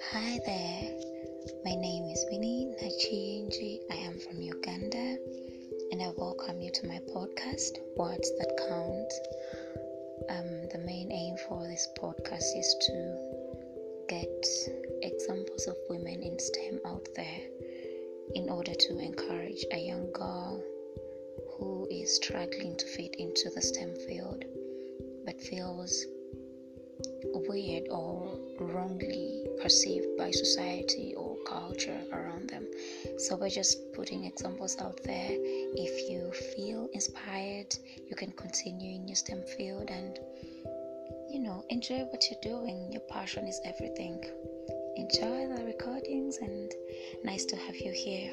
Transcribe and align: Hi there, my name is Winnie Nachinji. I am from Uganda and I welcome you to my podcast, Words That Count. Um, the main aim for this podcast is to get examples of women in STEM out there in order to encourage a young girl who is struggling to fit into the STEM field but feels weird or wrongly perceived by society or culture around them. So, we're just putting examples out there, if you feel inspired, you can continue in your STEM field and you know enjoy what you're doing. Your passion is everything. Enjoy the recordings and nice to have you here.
Hi 0.00 0.40
there, 0.46 0.98
my 1.64 1.74
name 1.74 2.04
is 2.10 2.24
Winnie 2.30 2.72
Nachinji. 2.82 3.80
I 3.90 3.96
am 3.96 4.18
from 4.18 4.40
Uganda 4.40 5.18
and 5.90 6.00
I 6.00 6.10
welcome 6.16 6.60
you 6.60 6.70
to 6.70 6.86
my 6.86 6.98
podcast, 7.14 7.78
Words 7.96 8.30
That 8.38 8.56
Count. 8.68 9.12
Um, 10.30 10.68
the 10.72 10.78
main 10.86 11.12
aim 11.12 11.36
for 11.48 11.66
this 11.68 11.88
podcast 12.00 12.56
is 12.56 12.76
to 12.86 14.06
get 14.08 14.46
examples 15.02 15.66
of 15.66 15.76
women 15.90 16.22
in 16.22 16.38
STEM 16.38 16.80
out 16.86 17.06
there 17.14 17.42
in 18.34 18.48
order 18.48 18.74
to 18.74 18.98
encourage 18.98 19.64
a 19.72 19.78
young 19.78 20.10
girl 20.12 20.62
who 21.58 21.86
is 21.90 22.16
struggling 22.16 22.76
to 22.76 22.86
fit 22.86 23.16
into 23.18 23.50
the 23.54 23.60
STEM 23.60 23.94
field 24.06 24.44
but 25.24 25.40
feels 25.40 26.06
weird 27.34 27.84
or 27.90 28.38
wrongly 28.60 29.27
perceived 29.60 30.16
by 30.16 30.30
society 30.30 31.14
or 31.16 31.36
culture 31.46 32.00
around 32.12 32.48
them. 32.50 32.66
So, 33.18 33.36
we're 33.36 33.50
just 33.50 33.92
putting 33.92 34.24
examples 34.24 34.76
out 34.80 35.02
there, 35.04 35.30
if 35.30 36.10
you 36.10 36.32
feel 36.56 36.88
inspired, 36.92 37.74
you 38.08 38.16
can 38.16 38.32
continue 38.32 38.94
in 38.96 39.08
your 39.08 39.16
STEM 39.16 39.42
field 39.56 39.90
and 39.90 40.18
you 41.30 41.40
know 41.40 41.64
enjoy 41.68 42.00
what 42.10 42.24
you're 42.30 42.40
doing. 42.42 42.90
Your 42.92 43.02
passion 43.02 43.46
is 43.46 43.60
everything. 43.64 44.22
Enjoy 44.96 45.54
the 45.54 45.64
recordings 45.64 46.38
and 46.38 46.72
nice 47.24 47.44
to 47.46 47.56
have 47.56 47.76
you 47.76 47.92
here. 47.92 48.32